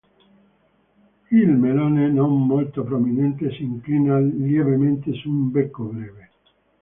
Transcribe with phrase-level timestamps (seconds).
[1.29, 6.29] Il melone, non molto prominente, si inclina lievemente su un becco breve.